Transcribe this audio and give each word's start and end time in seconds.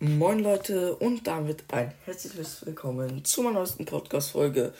Moin 0.00 0.38
Leute 0.38 0.94
und 0.94 1.26
damit 1.26 1.64
ein 1.72 1.92
herzliches 2.04 2.64
Willkommen 2.64 3.24
zu 3.24 3.42
meiner 3.42 3.58
neuesten 3.58 3.84
Podcast-Folge. 3.84 4.72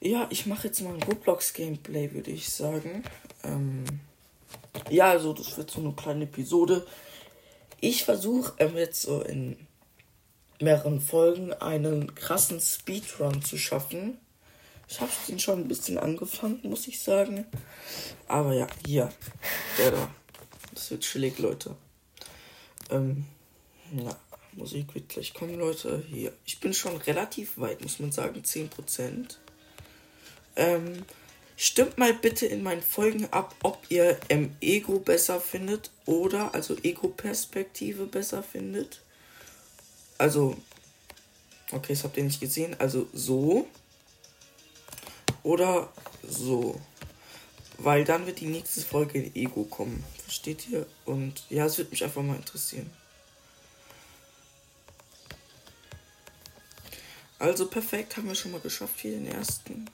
Ja, 0.00 0.26
ich 0.30 0.46
mache 0.46 0.68
jetzt 0.68 0.80
mal 0.80 0.94
ein 0.94 1.02
Roblox-Gameplay, 1.02 2.14
würde 2.14 2.30
ich 2.30 2.48
sagen. 2.48 3.04
Ähm, 3.44 3.84
ja, 4.88 5.10
also 5.10 5.34
das 5.34 5.58
wird 5.58 5.70
so 5.70 5.80
eine 5.80 5.92
kleine 5.92 6.24
Episode. 6.24 6.86
Ich 7.80 8.04
versuche 8.04 8.54
ähm, 8.56 8.74
jetzt 8.78 9.02
so 9.02 9.20
in 9.20 9.58
mehreren 10.62 11.02
Folgen 11.02 11.52
einen 11.52 12.14
krassen 12.14 12.58
Speedrun 12.58 13.42
zu 13.42 13.58
schaffen. 13.58 14.16
Ich 14.88 14.98
habe 14.98 15.12
den 15.28 15.38
schon 15.38 15.60
ein 15.60 15.68
bisschen 15.68 15.98
angefangen, 15.98 16.60
muss 16.62 16.88
ich 16.88 17.02
sagen. 17.02 17.44
Aber 18.28 18.54
ja, 18.54 18.66
hier, 18.86 19.10
der 19.76 19.90
da. 19.90 20.10
Das 20.72 20.90
wird 20.90 21.02
chillig, 21.02 21.38
Leute. 21.38 21.76
Ähm, 22.90 23.26
ja, 23.92 24.16
Musik 24.58 24.94
wird 24.94 25.08
gleich 25.08 25.32
kommen, 25.32 25.58
Leute. 25.58 26.04
Hier. 26.08 26.32
Ich 26.44 26.60
bin 26.60 26.74
schon 26.74 26.96
relativ 26.96 27.56
weit, 27.56 27.80
muss 27.80 28.00
man 28.00 28.12
sagen. 28.12 28.42
10%. 28.42 29.36
Ähm, 30.56 31.04
stimmt 31.56 31.96
mal 31.96 32.12
bitte 32.12 32.46
in 32.46 32.62
meinen 32.62 32.82
Folgen 32.82 33.26
ab, 33.30 33.54
ob 33.62 33.80
ihr 33.88 34.18
ähm, 34.28 34.56
Ego 34.60 34.98
besser 34.98 35.40
findet 35.40 35.90
oder, 36.04 36.52
also 36.54 36.76
Ego-Perspektive 36.82 38.06
besser 38.06 38.42
findet. 38.42 39.00
Also, 40.18 40.56
okay, 41.70 41.92
das 41.92 42.04
habt 42.04 42.16
ihr 42.16 42.24
nicht 42.24 42.40
gesehen. 42.40 42.74
Also 42.80 43.08
so 43.12 43.68
oder 45.44 45.92
so. 46.28 46.80
Weil 47.78 48.04
dann 48.04 48.26
wird 48.26 48.40
die 48.40 48.46
nächste 48.46 48.80
Folge 48.80 49.22
in 49.22 49.36
Ego 49.36 49.62
kommen. 49.62 50.04
Versteht 50.24 50.68
ihr? 50.68 50.84
Und 51.04 51.44
ja, 51.48 51.66
es 51.66 51.78
wird 51.78 51.92
mich 51.92 52.02
einfach 52.02 52.22
mal 52.22 52.34
interessieren. 52.34 52.90
Also 57.38 57.66
perfekt, 57.66 58.16
haben 58.16 58.26
wir 58.26 58.34
schon 58.34 58.52
mal 58.52 58.60
geschafft 58.60 59.00
hier 59.00 59.12
den 59.12 59.26
ersten. 59.26 59.88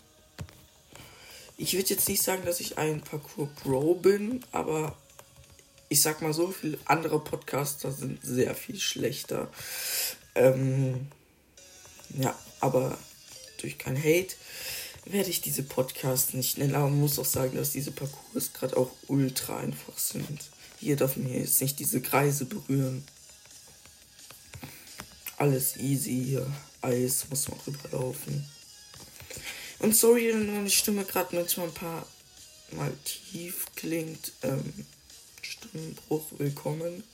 Ich 1.57 1.75
würde 1.75 1.91
jetzt 1.91 2.09
nicht 2.09 2.23
sagen, 2.23 2.45
dass 2.45 2.61
ich 2.61 2.79
ein 2.79 3.01
Parcours 3.01 3.51
Pro 3.63 3.95
bin, 3.95 4.43
aber 4.51 4.97
ich 5.89 6.01
sag 6.03 6.23
mal 6.23 6.33
so, 6.33 6.51
viele 6.51 6.79
andere 6.87 7.21
Podcaster 7.21 7.93
sind 7.93 8.25
sehr 8.25 8.55
viel 8.55 8.81
schlechter. 8.81 9.51
Ähm, 10.35 11.09
ja, 12.19 12.37
aber 12.61 12.99
durch 13.59 13.79
kein 13.79 13.97
Hate 13.97 14.35
werde 15.05 15.31
ich 15.31 15.43
diese 15.43 15.63
Podcasts 15.63 16.33
nicht 16.33 16.59
nennen, 16.59 16.75
aber 16.75 16.89
man 16.89 17.01
muss 17.01 17.19
auch 17.19 17.25
sagen, 17.25 17.57
dass 17.57 17.73
diese 17.73 17.93
Parcours 17.93 18.53
gerade 18.55 18.77
auch 18.77 18.91
ultra 19.07 19.59
einfach 19.59 19.99
sind. 19.99 20.41
Hier 20.81 20.97
darf 20.97 21.17
man 21.17 21.33
jetzt 21.33 21.61
nicht 21.61 21.79
diese 21.79 22.01
Kreise 22.01 22.47
berühren. 22.47 23.05
Alles 25.45 25.77
easy 25.77 26.25
hier. 26.25 26.47
Eis 26.81 27.27
muss 27.29 27.51
man 27.51 27.61
rüberlaufen. 27.67 28.47
Und 29.79 29.95
sorry, 29.95 30.33
wenn 30.33 30.55
meine 30.55 30.71
Stimme 30.71 31.05
gerade 31.05 31.37
manchmal 31.37 31.67
ein 31.67 31.75
paar 31.75 32.07
Mal 32.71 32.91
tief 33.05 33.67
klingt. 33.77 34.33
Ähm, 34.43 34.87
Stimmenbruch, 35.43 36.25
willkommen. 36.39 37.05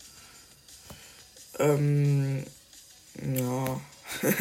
Ähm, 1.59 2.45
ja. 3.35 3.81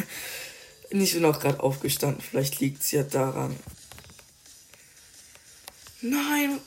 Ich 0.92 1.14
bin 1.14 1.26
auch 1.26 1.40
gerade 1.40 1.60
aufgestanden. 1.60 2.22
Vielleicht 2.22 2.60
liegt 2.60 2.84
es 2.84 2.92
ja 2.92 3.02
daran. 3.02 3.56
Nein. 6.02 6.60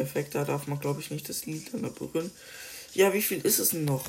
Perfekt, 0.00 0.34
da 0.34 0.46
darf 0.46 0.66
man 0.66 0.80
glaube 0.80 1.02
ich 1.02 1.10
nicht 1.10 1.28
das 1.28 1.44
Lied 1.44 1.74
mehr 1.74 1.90
berühren. 1.90 2.30
Ja, 2.94 3.12
wie 3.12 3.20
viel 3.20 3.44
ist 3.44 3.58
es 3.58 3.68
denn 3.68 3.84
noch? 3.84 4.08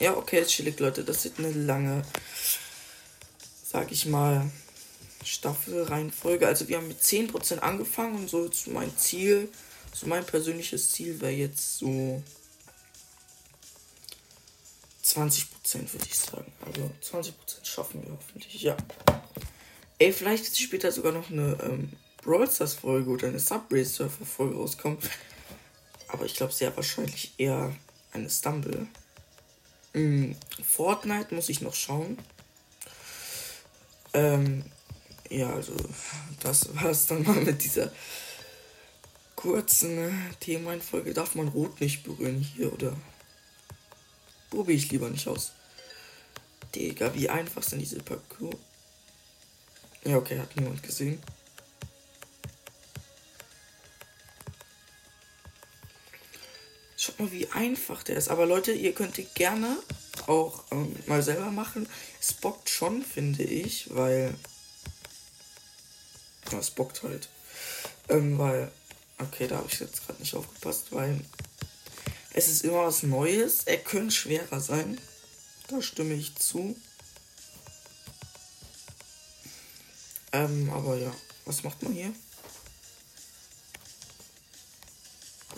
Ja, 0.00 0.16
okay, 0.16 0.44
chillig, 0.44 0.80
Leute. 0.80 1.04
Das 1.04 1.24
ist 1.24 1.38
eine 1.38 1.52
lange, 1.52 2.02
sag 3.62 3.92
ich 3.92 4.06
mal, 4.06 4.50
Staffelreihenfolge. 5.24 6.48
Also 6.48 6.66
wir 6.66 6.78
haben 6.78 6.88
mit 6.88 7.00
10% 7.00 7.58
angefangen 7.58 8.16
und 8.16 8.28
so 8.28 8.46
ist 8.46 8.66
mein 8.66 8.98
Ziel 8.98 9.48
so 9.94 10.08
mein 10.08 10.26
persönliches 10.26 10.90
Ziel 10.90 11.20
wäre 11.20 11.30
jetzt 11.30 11.78
so 11.78 12.20
20% 15.04 15.46
würde 15.92 16.04
ich 16.04 16.18
sagen. 16.18 16.52
Also 16.66 16.90
20% 17.16 17.32
schaffen 17.62 18.02
wir 18.02 18.10
hoffentlich, 18.10 18.60
ja. 18.60 18.76
Ey, 20.00 20.12
vielleicht 20.12 20.42
ist 20.46 20.60
später 20.60 20.90
sogar 20.90 21.12
noch 21.12 21.30
eine 21.30 21.56
ähm, 21.62 21.92
Brawl 22.26 22.50
Stars 22.50 22.74
Folge 22.74 23.08
oder 23.08 23.28
eine 23.28 23.38
Subway 23.38 23.84
Surfer 23.84 24.26
Folge 24.26 24.56
rauskommen. 24.56 24.98
Aber 26.08 26.24
ich 26.24 26.34
glaube 26.34 26.52
sehr 26.52 26.74
wahrscheinlich 26.76 27.32
eher 27.38 27.74
eine 28.12 28.28
Stumble. 28.28 28.88
Mhm. 29.94 30.36
Fortnite 30.64 31.34
muss 31.34 31.48
ich 31.48 31.60
noch 31.60 31.74
schauen. 31.74 32.18
Ähm, 34.12 34.64
ja, 35.30 35.52
also 35.52 35.74
das 36.40 36.74
war 36.74 36.90
es 36.90 37.06
dann 37.06 37.22
mal 37.22 37.40
mit 37.40 37.62
dieser 37.62 37.92
kurzen 39.36 40.34
Themenfolge 40.40 41.14
darf 41.14 41.34
man 41.36 41.48
Rot 41.48 41.80
nicht 41.80 42.02
berühren 42.02 42.40
hier, 42.40 42.72
oder? 42.72 42.96
Probiere 44.50 44.78
ich 44.78 44.90
lieber 44.90 45.10
nicht 45.10 45.28
aus. 45.28 45.52
Digga, 46.74 47.14
wie 47.14 47.28
einfach 47.28 47.62
sind 47.62 47.78
diese 47.78 48.00
Parcours? 48.00 48.56
Ja, 50.04 50.16
okay, 50.16 50.38
hat 50.38 50.56
niemand 50.56 50.82
gesehen. 50.82 51.22
Schaut 57.06 57.20
mal, 57.20 57.32
wie 57.32 57.48
einfach 57.52 58.02
der 58.02 58.16
ist. 58.16 58.28
Aber 58.28 58.46
Leute, 58.46 58.72
ihr 58.72 58.92
könnt 58.92 59.20
gerne 59.34 59.76
auch 60.26 60.64
ähm, 60.72 60.96
mal 61.06 61.22
selber 61.22 61.52
machen. 61.52 61.88
Es 62.20 62.32
bockt 62.32 62.68
schon, 62.68 63.02
finde 63.02 63.44
ich, 63.44 63.94
weil. 63.94 64.34
Ja, 66.50 66.58
es 66.58 66.70
bockt 66.70 67.04
halt. 67.04 67.28
Ähm, 68.08 68.38
weil 68.38 68.72
Okay, 69.18 69.46
da 69.48 69.56
habe 69.56 69.68
ich 69.70 69.80
jetzt 69.80 70.06
gerade 70.06 70.20
nicht 70.20 70.34
aufgepasst, 70.34 70.88
weil 70.90 71.24
es 72.34 72.48
ist 72.48 72.64
immer 72.64 72.84
was 72.84 73.02
Neues. 73.02 73.64
Er 73.64 73.78
könnte 73.78 74.14
schwerer 74.14 74.60
sein. 74.60 75.00
Da 75.68 75.80
stimme 75.80 76.14
ich 76.14 76.36
zu. 76.36 76.76
Ähm, 80.32 80.70
aber 80.70 80.96
ja. 80.96 81.14
Was 81.46 81.62
macht 81.62 81.82
man 81.82 81.92
hier? 81.92 82.12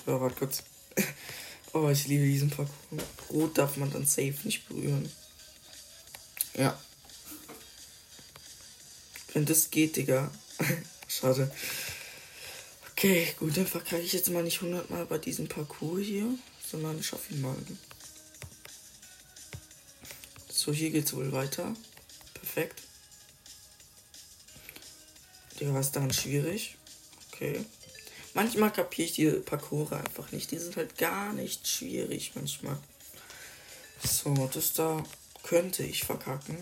Ja, 0.06 0.20
warte 0.20 0.36
kurz. 0.36 0.62
Oh, 1.72 1.88
ich 1.88 2.06
liebe 2.06 2.24
diesen 2.24 2.50
Parcours. 2.50 3.02
Rot 3.30 3.58
darf 3.58 3.76
man 3.76 3.92
dann 3.92 4.06
safe 4.06 4.34
nicht 4.44 4.68
berühren. 4.68 5.10
Ja. 6.54 6.78
Wenn 9.32 9.44
das 9.44 9.70
geht, 9.70 9.96
Digga. 9.96 10.30
Schade. 11.08 11.50
Okay, 12.92 13.32
gut, 13.38 13.56
dann 13.56 13.66
verkacke 13.66 14.02
ich 14.02 14.12
jetzt 14.12 14.30
mal 14.30 14.42
nicht 14.42 14.60
100 14.60 14.90
Mal 14.90 15.06
bei 15.06 15.18
diesem 15.18 15.46
Parcours 15.46 16.04
hier, 16.04 16.26
sondern 16.68 17.02
schaffe 17.02 17.32
ihn 17.32 17.40
mal. 17.40 17.54
So, 20.48 20.72
hier 20.72 20.90
geht's 20.90 21.14
wohl 21.14 21.30
weiter. 21.30 21.74
Perfekt. 22.34 22.82
Der 25.60 25.72
war 25.72 25.80
es 25.80 25.92
dann 25.92 26.12
schwierig. 26.12 26.76
Okay. 27.32 27.64
Manchmal 28.38 28.70
kapiere 28.70 29.06
ich 29.06 29.14
die 29.14 29.30
Parcours 29.30 29.90
einfach 29.90 30.30
nicht. 30.30 30.52
Die 30.52 30.58
sind 30.58 30.76
halt 30.76 30.96
gar 30.96 31.32
nicht 31.32 31.66
schwierig 31.66 32.30
manchmal. 32.36 32.78
So, 34.04 34.48
das 34.54 34.74
da 34.74 35.02
könnte 35.42 35.82
ich 35.82 36.04
verkacken. 36.04 36.56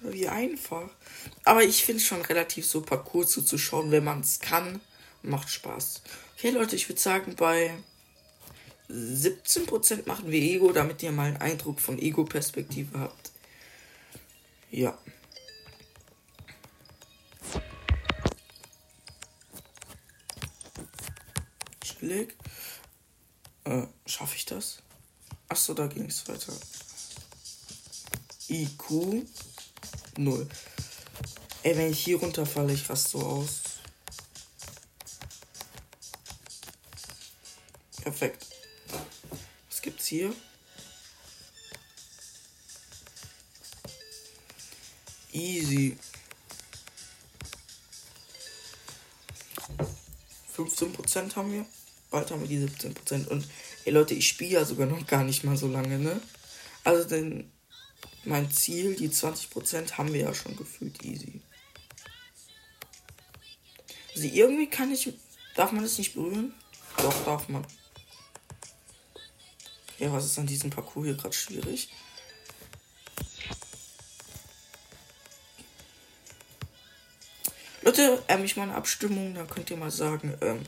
Wie 0.00 0.28
einfach. 0.28 0.88
Aber 1.44 1.62
ich 1.62 1.84
finde 1.84 2.00
es 2.00 2.06
schon 2.06 2.22
relativ 2.22 2.66
so 2.66 2.80
Parcours 2.80 3.32
zuzuschauen, 3.32 3.90
wenn 3.90 4.04
man 4.04 4.20
es 4.22 4.40
kann. 4.40 4.80
Macht 5.20 5.50
Spaß. 5.50 6.00
Okay, 6.38 6.52
Leute, 6.52 6.76
ich 6.76 6.88
würde 6.88 7.02
sagen, 7.02 7.36
bei 7.36 7.74
17% 8.88 10.08
machen 10.08 10.30
wir 10.30 10.40
Ego, 10.40 10.72
damit 10.72 11.02
ihr 11.02 11.12
mal 11.12 11.26
einen 11.26 11.36
Eindruck 11.36 11.80
von 11.80 11.98
Ego-Perspektive 11.98 12.98
habt. 12.98 13.30
Ja. 14.70 14.96
Chillig. 21.84 22.34
Äh, 23.64 23.86
schaffe 24.06 24.36
ich 24.36 24.46
das? 24.46 24.78
Achso, 25.48 25.74
da 25.74 25.86
ging 25.86 26.06
es 26.06 26.26
weiter. 26.26 26.52
IQ 28.48 29.26
0. 30.16 30.48
Ey, 31.62 31.76
wenn 31.76 31.92
ich 31.92 32.04
hier 32.04 32.18
runterfalle, 32.18 32.72
ich 32.72 32.88
raste 32.88 33.10
so 33.10 33.20
aus. 33.20 33.60
Perfekt. 38.02 38.46
Was 39.68 39.82
gibt's 39.82 40.06
hier? 40.06 40.34
Easy. 45.32 45.98
15% 50.56 51.36
haben 51.36 51.52
wir. 51.52 51.66
Bald 52.10 52.30
haben 52.30 52.40
wir 52.40 52.48
die 52.48 52.64
17%. 52.64 53.28
Und 53.28 53.46
ey 53.84 53.92
Leute, 53.92 54.14
ich 54.14 54.28
spiele 54.28 54.52
ja 54.52 54.64
sogar 54.64 54.86
noch 54.86 55.06
gar 55.06 55.24
nicht 55.24 55.44
mal 55.44 55.56
so 55.56 55.68
lange, 55.68 55.98
ne? 55.98 56.20
Also 56.84 57.08
denn 57.08 57.50
mein 58.24 58.50
Ziel, 58.50 58.94
die 58.94 59.08
20% 59.08 59.92
haben 59.92 60.12
wir 60.12 60.20
ja 60.20 60.34
schon 60.34 60.56
gefühlt 60.56 61.04
easy. 61.04 61.40
Also 64.14 64.26
irgendwie 64.28 64.68
kann 64.68 64.92
ich. 64.92 65.12
Darf 65.56 65.72
man 65.72 65.82
das 65.82 65.98
nicht 65.98 66.14
berühren? 66.14 66.52
Doch, 66.96 67.24
darf 67.24 67.48
man. 67.48 67.64
Ja, 69.98 70.12
was 70.12 70.24
ist 70.24 70.38
an 70.38 70.46
diesem 70.46 70.70
Parcours 70.70 71.06
hier 71.06 71.14
gerade 71.14 71.34
schwierig? 71.34 71.88
Leute, 77.96 78.24
ähm, 78.26 78.44
ich 78.44 78.56
meine 78.56 78.74
Abstimmung, 78.74 79.34
da 79.34 79.44
könnt 79.44 79.70
ihr 79.70 79.76
mal 79.76 79.92
sagen, 79.92 80.36
ähm, 80.40 80.62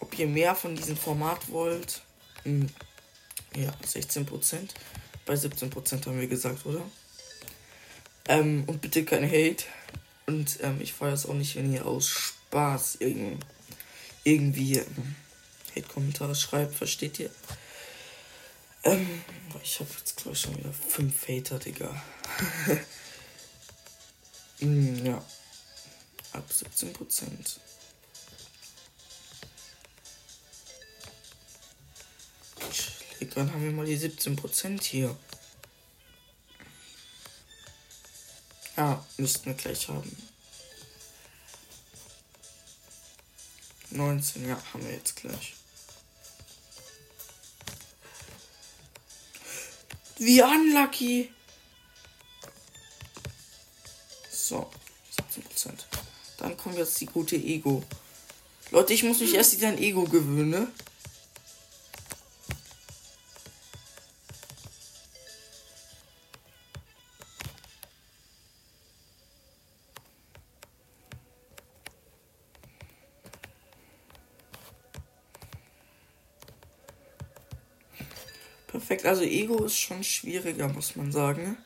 ob 0.00 0.18
ihr 0.18 0.26
mehr 0.26 0.56
von 0.56 0.74
diesem 0.74 0.96
Format 0.96 1.52
wollt. 1.52 2.02
Hm, 2.42 2.68
ja, 3.54 3.72
16%. 3.86 4.70
Bei 5.24 5.34
17% 5.34 6.06
haben 6.06 6.20
wir 6.20 6.26
gesagt, 6.26 6.66
oder? 6.66 6.82
Ähm, 8.26 8.64
und 8.66 8.80
bitte 8.80 9.04
kein 9.04 9.24
Hate. 9.24 9.66
Und 10.26 10.58
ähm, 10.62 10.80
ich 10.80 10.94
feiere 10.94 11.12
es 11.12 11.26
auch 11.26 11.34
nicht, 11.34 11.54
wenn 11.54 11.72
ihr 11.72 11.86
aus 11.86 12.08
Spaß 12.08 12.96
irgend, 12.96 13.46
irgendwie 14.24 14.78
ähm, 14.78 15.14
Hate-Kommentare 15.76 16.34
schreibt, 16.34 16.74
versteht 16.74 17.20
ihr? 17.20 17.30
Ähm, 18.82 19.22
ich 19.62 19.78
habe 19.78 19.90
jetzt 19.96 20.16
glaube 20.16 20.34
ich 20.34 20.40
schon 20.40 20.56
wieder 20.56 20.72
fünf 20.72 21.28
Hater, 21.28 21.60
Digga. 21.60 22.02
mm, 24.58 24.96
ja. 25.06 25.24
Ab 26.32 26.52
17 26.52 26.92
Prozent. 26.92 27.60
Dann 33.34 33.52
haben 33.52 33.62
wir 33.62 33.72
mal 33.72 33.86
die 33.86 33.96
17 33.96 34.36
Prozent 34.36 34.82
hier. 34.82 35.16
Ja, 38.76 39.04
müssten 39.16 39.46
wir 39.46 39.54
gleich 39.54 39.88
haben. 39.88 40.16
19, 43.90 44.48
ja, 44.48 44.60
haben 44.72 44.84
wir 44.84 44.92
jetzt 44.92 45.16
gleich. 45.16 45.54
Wie 50.18 50.42
unlucky. 50.42 51.32
Kommt 56.68 56.78
jetzt 56.78 57.00
die 57.00 57.06
gute 57.06 57.36
Ego. 57.36 57.82
Leute, 58.70 58.92
ich 58.92 59.02
muss 59.02 59.20
mich 59.20 59.34
erst 59.34 59.56
wieder 59.56 59.68
an 59.68 59.78
Ego 59.78 60.04
gewöhnen, 60.04 60.50
ne? 60.50 60.68
Perfekt, 78.66 79.06
also 79.06 79.22
Ego 79.22 79.64
ist 79.64 79.78
schon 79.78 80.04
schwieriger, 80.04 80.68
muss 80.68 80.96
man 80.96 81.12
sagen. 81.12 81.56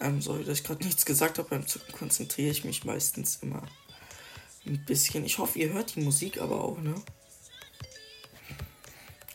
Ähm, 0.00 0.22
sorry, 0.22 0.44
dass 0.44 0.60
ich 0.60 0.64
gerade 0.64 0.84
nichts 0.84 1.04
gesagt 1.04 1.38
habe. 1.38 1.48
Beim 1.48 1.66
Zucken 1.66 1.92
konzentriere 1.92 2.52
ich 2.52 2.64
mich 2.64 2.84
meistens 2.84 3.40
immer 3.42 3.62
ein 4.70 4.84
bisschen. 4.84 5.24
Ich 5.24 5.38
hoffe, 5.38 5.58
ihr 5.58 5.72
hört 5.72 5.94
die 5.94 6.00
Musik 6.00 6.40
aber 6.40 6.62
auch, 6.62 6.78
ne? 6.78 6.94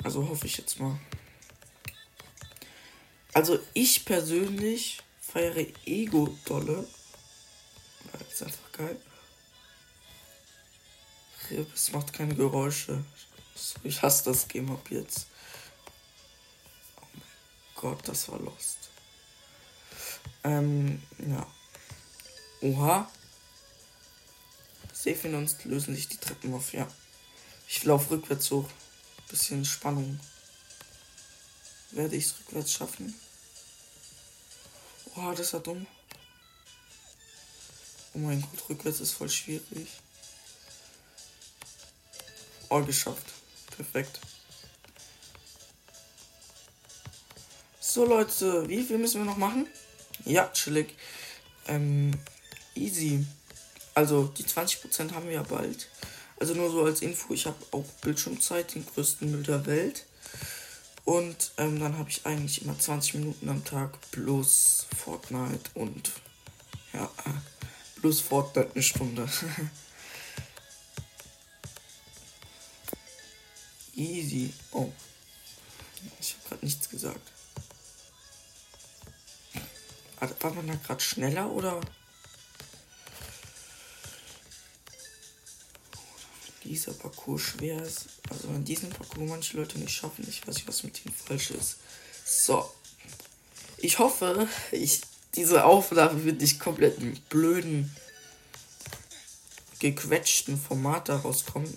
Also 0.04 0.28
hoffe 0.28 0.46
ich 0.46 0.58
jetzt 0.58 0.80
mal. 0.80 1.00
Also 3.34 3.60
ich 3.74 4.06
persönlich 4.06 5.00
feiere 5.20 5.66
Ego 5.86 6.38
dolle. 6.46 6.88
Das 8.14 8.34
ist 8.34 8.44
einfach 8.44 8.72
geil. 8.72 9.02
Es 11.74 11.92
macht 11.92 12.14
keine 12.14 12.34
Geräusche. 12.34 13.04
Ich 13.84 14.02
hasse 14.02 14.26
das 14.26 14.48
Game 14.48 14.72
ab 14.72 14.88
jetzt. 14.90 15.28
Gott, 17.76 18.08
das 18.08 18.30
war 18.30 18.40
Lost. 18.40 18.90
Ähm, 20.44 21.02
ja. 21.20 21.46
Oha. 22.62 23.12
Safe 25.06 25.38
uns 25.38 25.64
lösen 25.66 25.94
sich 25.94 26.08
die 26.08 26.18
Treppen 26.18 26.52
auf, 26.56 26.74
ja. 26.74 26.88
Ich 27.68 27.84
laufe 27.84 28.10
rückwärts 28.10 28.50
hoch. 28.50 28.68
Bisschen 29.30 29.64
Spannung. 29.64 30.20
Werde 31.92 32.16
ich 32.16 32.26
es 32.26 32.40
rückwärts 32.40 32.74
schaffen? 32.74 33.14
Oha, 35.16 35.36
das 35.36 35.54
war 35.54 35.60
dumm. 35.60 35.86
Oh 38.16 38.18
mein 38.18 38.42
Gott, 38.42 38.68
rückwärts 38.70 39.00
ist 39.00 39.12
voll 39.12 39.30
schwierig. 39.30 39.88
Oh, 42.70 42.82
geschafft. 42.82 43.28
Perfekt. 43.76 44.20
So, 47.80 48.06
Leute, 48.06 48.68
wie 48.68 48.84
viel 48.84 48.98
müssen 48.98 49.24
wir 49.24 49.26
noch 49.26 49.38
machen? 49.38 49.68
Ja, 50.26 50.52
chillig. 50.52 50.96
Ähm, 51.68 52.12
easy. 52.74 53.24
Also, 53.96 54.26
die 54.26 54.44
20% 54.44 55.14
haben 55.14 55.26
wir 55.26 55.36
ja 55.36 55.44
bald. 55.44 55.88
Also 56.38 56.54
nur 56.54 56.70
so 56.70 56.84
als 56.84 57.02
Info, 57.02 57.34
ich 57.34 57.46
habe 57.46 57.58
auch 57.72 57.86
Bildschirmzeit, 58.02 58.76
den 58.76 58.86
größten 58.86 59.32
Müll 59.32 59.44
der 59.44 59.66
Welt. 59.66 60.06
Und 61.06 61.52
ähm, 61.58 61.80
dann 61.80 61.98
habe 61.98 62.10
ich 62.10 62.26
eigentlich 62.26 62.62
immer 62.64 62.78
20 62.78 63.14
Minuten 63.16 63.48
am 63.48 63.64
Tag 63.64 63.98
plus 64.12 64.88
Fortnite 64.98 65.70
und 65.76 66.12
ja, 66.94 67.10
plus 68.02 68.20
Fortnite 68.20 68.72
eine 68.74 68.84
Stunde. 68.84 69.30
Easy. 73.96 74.54
Oh. 74.72 74.92
Ich 76.20 76.34
habe 76.34 76.50
gerade 76.50 76.66
nichts 76.66 76.90
gesagt. 76.90 77.32
War 80.42 80.54
man 80.54 80.68
da 80.68 80.76
gerade 80.76 81.02
schneller 81.02 81.50
oder? 81.50 81.80
Dieser 86.66 86.94
Parcours 86.94 87.42
schwer 87.42 87.82
ist. 87.84 88.08
Also 88.30 88.48
in 88.50 88.66
diesem 88.66 88.90
Parcours 88.90 89.30
manche 89.30 89.58
Leute 89.58 89.80
nicht 89.80 89.94
schaffen. 89.94 90.26
Ich 90.28 90.46
weiß 90.46 90.56
nicht, 90.56 90.68
was 90.68 90.84
mit 90.84 91.06
ihnen 91.06 91.14
falsch 91.14 91.52
ist. 91.52 91.78
So. 92.26 92.70
Ich 93.78 94.00
hoffe, 94.00 94.48
ich, 94.72 95.02
diese 95.36 95.64
Aufnahme 95.66 96.26
wird 96.26 96.42
nicht 96.42 96.60
komplett 96.60 96.98
im 96.98 97.14
blöden, 97.30 97.96
gequetschten 99.80 100.60
Format 100.60 101.10
daraus 101.10 101.46
kommen. 101.46 101.72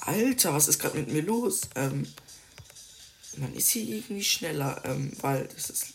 Alter, 0.00 0.52
was 0.54 0.66
ist 0.66 0.80
gerade 0.80 0.98
mit 0.98 1.12
mir 1.12 1.22
los? 1.22 1.60
Ähm, 1.76 2.06
man 3.36 3.54
ist 3.54 3.68
hier 3.68 3.84
irgendwie 3.84 4.24
schneller, 4.24 4.82
ähm, 4.84 5.12
weil 5.20 5.46
das 5.54 5.70
ist 5.70 5.86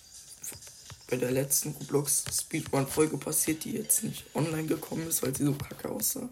bei 1.09 1.17
der 1.17 1.31
letzten 1.31 1.71
Roblox 1.71 2.23
Speedrun-Folge 2.31 3.17
passiert, 3.17 3.63
die 3.63 3.71
jetzt 3.71 4.03
nicht 4.03 4.23
online 4.33 4.67
gekommen 4.67 5.07
ist, 5.07 5.23
weil 5.23 5.35
sie 5.35 5.45
so 5.45 5.53
kacke 5.53 5.89
aussah. 5.89 6.29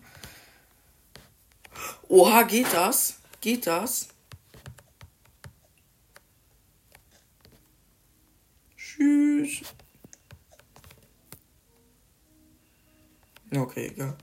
Oha, 2.08 2.44
geht 2.44 2.72
das? 2.74 3.20
Geht 3.42 3.68
das? 3.68 4.10
Tschüss. 8.78 9.62
Okay, 13.52 13.88
egal. 13.88 14.18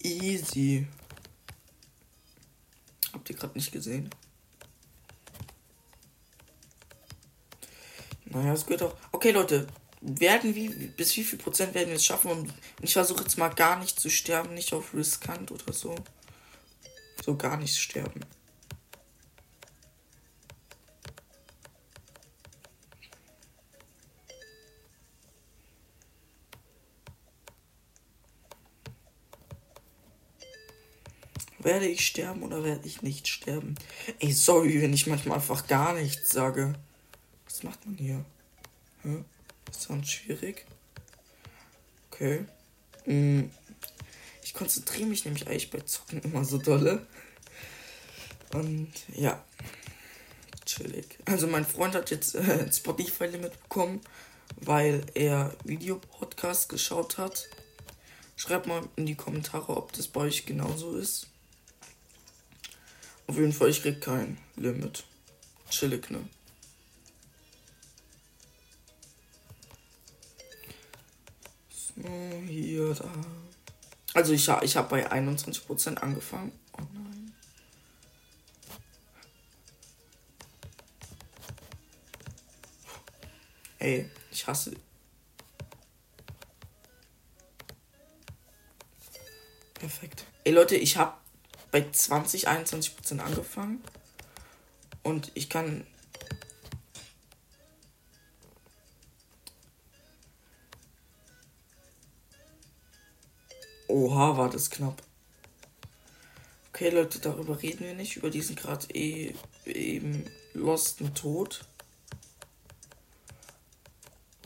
Easy. 0.00 0.86
Habt 3.12 3.30
ihr 3.30 3.36
gerade 3.36 3.54
nicht 3.54 3.70
gesehen? 3.70 4.10
Naja, 8.24 8.52
es 8.54 8.66
geht 8.66 8.82
auch. 8.82 8.96
Okay, 9.12 9.30
Leute, 9.30 9.66
werden 10.02 10.54
wie, 10.54 10.68
bis 10.68 11.16
wie 11.16 11.24
viel 11.24 11.38
Prozent 11.38 11.74
werden 11.74 11.88
wir 11.88 11.96
es 11.96 12.04
schaffen? 12.04 12.30
Und 12.30 12.54
ich 12.80 12.92
versuche 12.92 13.22
jetzt 13.22 13.38
mal 13.38 13.48
gar 13.48 13.78
nicht 13.78 13.98
zu 13.98 14.10
sterben, 14.10 14.54
nicht 14.54 14.72
auf 14.72 14.92
riskant 14.94 15.50
oder 15.52 15.72
so. 15.72 15.94
So 17.24 17.36
gar 17.36 17.56
nicht 17.56 17.76
sterben. 17.76 18.20
Werde 31.60 31.86
ich 31.86 32.04
sterben 32.04 32.42
oder 32.42 32.64
werde 32.64 32.88
ich 32.88 33.02
nicht 33.02 33.28
sterben? 33.28 33.76
Ey, 34.18 34.32
sorry, 34.32 34.82
wenn 34.82 34.92
ich 34.92 35.06
manchmal 35.06 35.36
einfach 35.36 35.68
gar 35.68 35.94
nichts 35.94 36.30
sage. 36.30 36.74
Was 37.44 37.62
macht 37.62 37.86
man 37.86 37.94
hier? 37.94 38.24
Hä? 39.04 39.22
Das 39.72 39.88
schwierig? 40.08 40.66
Okay. 42.10 42.44
Hm. 43.04 43.50
Ich 44.42 44.54
konzentriere 44.54 45.08
mich 45.08 45.24
nämlich 45.24 45.46
eigentlich 45.46 45.70
bei 45.70 45.80
Zocken 45.80 46.20
immer 46.20 46.44
so 46.44 46.58
dolle. 46.58 47.06
Und 48.52 48.92
ja. 49.14 49.42
Chillig. 50.66 51.18
Also 51.24 51.46
mein 51.46 51.64
Freund 51.64 51.94
hat 51.94 52.10
jetzt 52.10 52.34
äh, 52.34 52.70
Spotify-Limit 52.70 53.62
bekommen, 53.62 54.00
weil 54.56 55.04
er 55.14 55.54
Videopodcast 55.64 56.68
geschaut 56.68 57.18
hat. 57.18 57.48
Schreibt 58.36 58.66
mal 58.66 58.88
in 58.96 59.06
die 59.06 59.14
Kommentare, 59.14 59.76
ob 59.76 59.92
das 59.92 60.08
bei 60.08 60.22
euch 60.22 60.46
genauso 60.46 60.96
ist. 60.96 61.28
Auf 63.26 63.36
jeden 63.36 63.52
Fall, 63.52 63.70
ich 63.70 63.82
krieg 63.82 64.00
kein 64.00 64.38
Limit. 64.56 65.04
Chillig, 65.70 66.10
ne? 66.10 66.20
So, 71.96 72.02
hier, 72.46 72.94
da. 72.94 73.10
Also 74.14 74.32
ich, 74.32 74.48
ich 74.48 74.76
habe 74.76 74.88
bei 74.88 75.10
21% 75.10 75.96
angefangen. 75.96 76.52
Oh 76.74 76.82
nein. 76.92 77.34
Ey, 83.78 84.10
ich 84.30 84.46
hasse. 84.46 84.74
Perfekt. 89.74 90.24
Ey 90.44 90.52
Leute, 90.52 90.76
ich 90.76 90.96
habe 90.96 91.14
bei 91.72 91.90
20, 91.90 92.48
21% 92.48 93.18
angefangen. 93.18 93.82
Und 95.02 95.32
ich 95.34 95.50
kann 95.50 95.86
Oha, 103.92 104.38
war 104.38 104.48
das 104.48 104.70
knapp. 104.70 105.02
Okay, 106.70 106.88
Leute, 106.88 107.18
darüber 107.18 107.60
reden 107.60 107.80
wir 107.84 107.92
nicht. 107.92 108.16
Über 108.16 108.30
diesen 108.30 108.56
gerade 108.56 108.86
eh 108.94 109.34
eben 109.66 110.24
losten 110.54 111.14
Tod. 111.14 111.66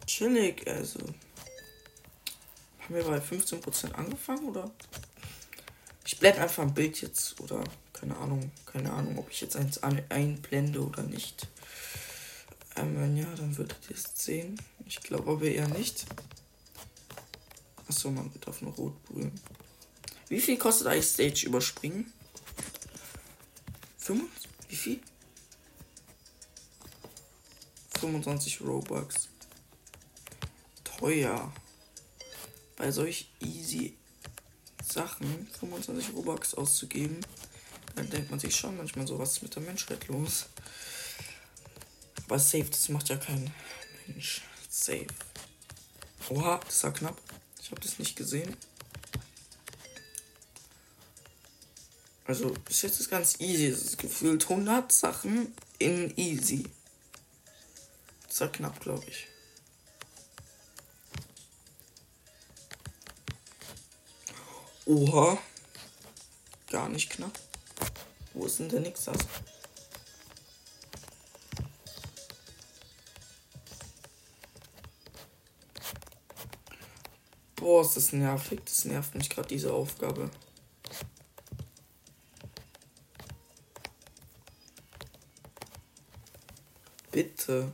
Chillig, 0.05 0.67
also. 0.67 0.99
Haben 2.81 2.95
wir 2.97 3.05
bei 3.05 3.19
15% 3.19 3.93
angefangen, 3.93 4.49
oder? 4.49 4.69
Ich 6.05 6.19
blende 6.19 6.41
einfach 6.41 6.65
ein 6.65 6.75
Bild 6.75 7.01
jetzt, 7.01 7.41
oder? 7.41 7.63
Keine 7.93 8.17
Ahnung, 8.17 8.51
keine 8.65 8.93
Ahnung, 8.93 9.17
ob 9.17 9.31
ich 9.31 9.43
jetzt 9.43 9.55
eins 9.55 9.81
einblende 9.81 10.81
oder 10.85 11.05
nicht. 11.05 11.47
Ähm, 12.75 13.01
wenn 13.01 13.17
ja, 13.17 13.33
dann 13.37 13.57
würdet 13.57 13.79
ihr 13.91 13.95
es 13.95 14.11
sehen. 14.13 14.61
Ich 14.87 15.01
glaube 15.03 15.31
aber 15.31 15.45
eher 15.45 15.69
nicht. 15.69 16.05
Achso, 17.89 18.11
man 18.11 18.31
darf 18.41 18.63
nur 18.63 18.73
rot 18.75 19.03
brühen. 19.05 19.33
Wie 20.29 20.41
viel 20.41 20.59
kostet 20.59 20.89
eigentlich 20.89 21.07
Stage 21.07 21.47
überspringen? 21.47 22.13
5? 23.99 24.23
Wie 24.69 24.77
viel? 24.77 25.01
25 28.01 28.61
Robux. 28.61 29.29
Teuer. 30.85 31.53
Bei 32.77 32.91
solch 32.91 33.31
easy 33.41 33.97
Sachen 34.85 35.47
25 35.59 36.15
Robux 36.15 36.55
auszugeben, 36.55 37.21
dann 37.95 38.09
denkt 38.11 38.31
man 38.31 38.39
sich 38.41 38.55
schon 38.55 38.77
manchmal 38.77 39.07
so, 39.07 39.19
was 39.19 39.33
ist 39.33 39.43
mit 39.43 39.55
der 39.55 39.63
Menschheit 39.63 40.09
los? 40.09 40.47
Aber 42.25 42.39
safe, 42.39 42.65
das 42.71 42.89
macht 42.89 43.09
ja 43.09 43.17
kein 43.17 43.53
Mensch. 44.07 44.43
Safe. 44.69 45.07
Oha, 46.29 46.61
das 46.65 46.83
war 46.85 46.93
knapp. 46.93 47.21
Ich 47.67 47.73
habe 47.73 47.81
das 47.81 47.99
nicht 47.99 48.15
gesehen. 48.15 48.57
Also 52.25 52.51
bis 52.65 52.83
jetzt 52.83 53.01
ist 53.01 53.11
ganz 53.11 53.41
easy. 53.41 53.67
Es 53.67 53.83
ist 53.83 53.99
gefühlt 53.99 54.49
100 54.49 54.93
Sachen 54.93 55.53
in 55.81 56.17
easy. 56.17 56.71
Das 58.29 58.39
war 58.39 58.53
knapp, 58.53 58.79
glaube 58.79 59.05
ich. 59.09 59.27
Oha. 64.85 65.37
Gar 66.71 66.89
nicht 66.91 67.11
knapp. 67.11 67.37
Wo 68.33 68.47
ist 68.47 68.61
denn 68.61 68.69
der 68.69 68.79
Nix 68.79 69.09
Boah, 77.67 77.81
ist 77.81 77.97
das 77.97 78.13
nervig. 78.13 78.61
Das 78.65 78.85
nervt 78.85 79.17
mich 79.17 79.29
gerade, 79.29 79.49
diese 79.49 79.73
Aufgabe. 79.73 80.31
Bitte. 87.11 87.73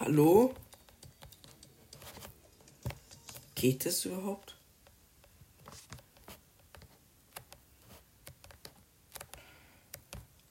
Hallo? 0.00 0.54
Geht 3.56 3.84
das 3.84 4.06
überhaupt? 4.06 4.56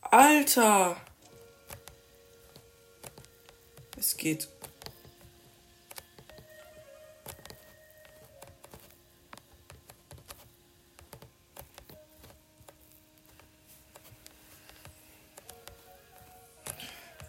Alter! 0.01 0.95
Es 3.97 4.15
geht. 4.15 4.47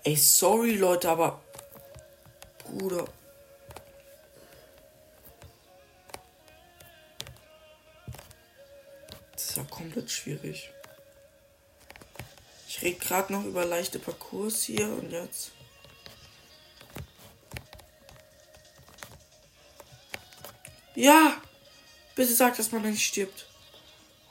Ey, 0.05 0.17
sorry 0.17 0.75
Leute, 0.75 1.09
aber. 1.09 1.41
Bruder. 2.65 3.05
Das 9.33 9.45
ist 9.45 9.57
ja 9.57 9.65
komplett 9.65 10.11
schwierig. 10.11 10.71
Ich 12.67 12.83
rede 12.83 12.99
gerade 12.99 13.33
noch 13.33 13.45
über 13.45 13.65
leichte 13.65 14.01
Parcours 14.01 14.65
hier 14.65 14.89
und 14.89 15.11
jetzt. 15.11 15.53
Ja! 20.95 21.41
Bitte 22.15 22.35
sag, 22.35 22.57
dass 22.57 22.73
man 22.73 22.83
nicht 22.83 23.07
stirbt. 23.07 23.47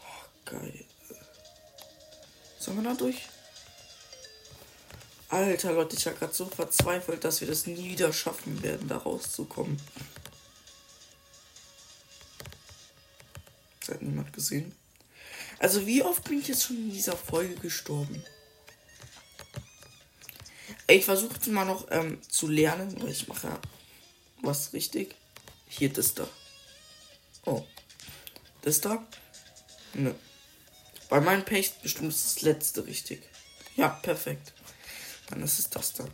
Oh, 0.01 0.49
geil. 0.49 0.85
Sollen 2.59 2.83
wir 2.83 2.89
da 2.91 2.95
durch? 2.95 3.27
Alter 5.31 5.71
Leute, 5.71 5.95
ich 5.95 6.05
war 6.05 6.13
gerade 6.13 6.33
so 6.33 6.45
verzweifelt, 6.45 7.23
dass 7.23 7.39
wir 7.39 7.47
das 7.47 7.65
nie 7.65 7.91
wieder 7.91 8.11
schaffen 8.11 8.61
werden, 8.63 8.89
da 8.89 8.97
rauszukommen. 8.97 9.81
Das 13.79 13.95
hat 13.95 14.01
niemand 14.01 14.33
gesehen. 14.33 14.75
Also 15.57 15.87
wie 15.87 16.03
oft 16.03 16.25
bin 16.25 16.39
ich 16.39 16.49
jetzt 16.49 16.65
schon 16.65 16.75
in 16.75 16.91
dieser 16.91 17.15
Folge 17.15 17.55
gestorben? 17.55 18.21
Ich 20.87 21.05
versuche 21.05 21.49
mal 21.49 21.63
noch 21.63 21.87
ähm, 21.91 22.21
zu 22.27 22.49
lernen, 22.49 23.01
weil 23.01 23.11
ich 23.11 23.29
mache 23.29 23.57
was 24.41 24.73
richtig. 24.73 25.15
Hier 25.69 25.93
das 25.93 26.13
da. 26.13 26.27
Oh. 27.45 27.63
Das 28.63 28.81
da? 28.81 29.07
Nö. 29.93 30.13
Bei 31.07 31.21
meinem 31.21 31.45
Paste 31.45 31.75
bestimmt 31.81 32.09
ist 32.09 32.25
das 32.25 32.41
letzte 32.41 32.85
richtig. 32.85 33.23
Ja, 33.77 33.87
perfekt. 33.87 34.51
Dann 35.31 35.43
ist 35.43 35.73
das 35.75 35.93
da. 35.93 36.05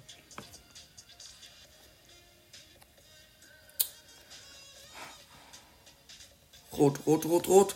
Rot, 6.72 7.00
rot, 7.08 7.26
rot, 7.26 7.48
rot. 7.48 7.76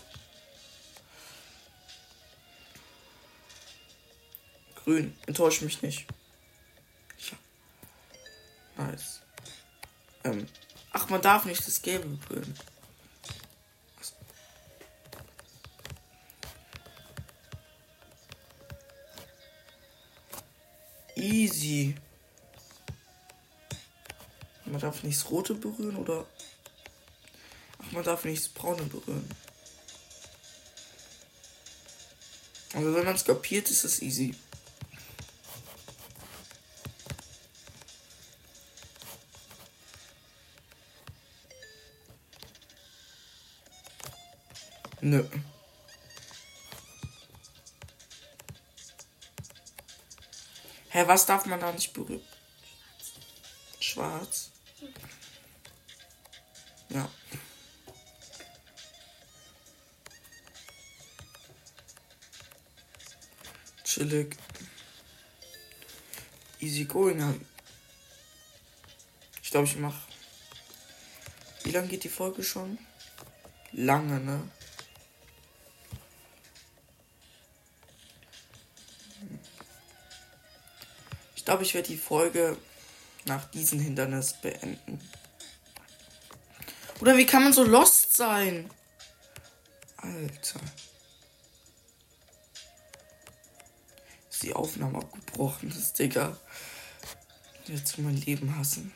Grün. 4.75 5.17
Enttäuscht 5.25 5.63
mich 5.63 5.81
nicht. 5.81 6.05
Nice. 8.77 9.21
Ähm. 10.23 10.47
Ach, 10.91 11.09
man 11.09 11.21
darf 11.21 11.45
nicht 11.45 11.65
das 11.65 11.81
Gelbe 11.81 12.07
berühren. 12.07 12.55
Easy. 21.21 21.93
Man 24.65 24.81
darf 24.81 25.03
nicht 25.03 25.19
das 25.19 25.29
Rote 25.29 25.53
berühren 25.53 25.95
oder. 25.97 26.25
Ach, 27.77 27.91
man 27.91 28.03
darf 28.03 28.25
nicht 28.25 28.41
das 28.41 28.49
Braune 28.49 28.81
berühren. 28.83 29.29
Aber 32.73 32.95
wenn 32.95 33.05
man 33.05 33.15
es 33.15 33.23
kapiert, 33.23 33.69
ist 33.69 33.83
es 33.83 34.01
easy. 34.01 34.33
Nö. 45.01 45.23
Hä, 51.01 51.07
was 51.07 51.25
darf 51.25 51.47
man 51.47 51.59
da 51.59 51.71
nicht 51.71 51.93
berühren? 51.93 52.21
Schwarz. 53.79 54.51
Ja. 56.89 57.09
Chillig. 63.83 64.37
Easy 66.59 66.85
going. 66.85 67.47
Ich 69.41 69.49
glaube, 69.49 69.65
ich 69.65 69.77
mach. 69.77 70.01
Wie 71.63 71.71
lange 71.71 71.87
geht 71.87 72.03
die 72.03 72.09
Folge 72.09 72.43
schon? 72.43 72.77
Lange, 73.71 74.19
ne? 74.19 74.51
Glaube, 81.51 81.65
ich 81.65 81.73
werde 81.73 81.89
die 81.89 81.97
Folge 81.97 82.57
nach 83.25 83.43
diesem 83.51 83.77
Hindernis 83.77 84.35
beenden. 84.41 85.01
Oder 87.01 87.17
wie 87.17 87.25
kann 87.25 87.43
man 87.43 87.51
so 87.51 87.65
lost 87.65 88.15
sein? 88.15 88.69
Alter. 89.97 90.61
Ist 94.29 94.43
die 94.43 94.53
Aufnahme 94.53 94.99
abgebrochen 94.99 95.71
ist, 95.71 95.99
Digga. 95.99 96.37
Jetzt 97.65 97.97
mein 97.97 98.15
Leben 98.15 98.57
hassen. 98.57 98.93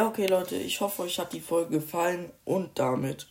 Ja, 0.00 0.06
okay, 0.06 0.24
Leute, 0.24 0.56
ich 0.56 0.80
hoffe, 0.80 1.02
euch 1.02 1.18
hat 1.18 1.34
die 1.34 1.42
Folge 1.42 1.78
gefallen 1.78 2.30
und 2.46 2.78
damit 2.78 3.26